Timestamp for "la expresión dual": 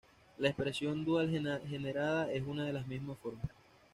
0.39-1.29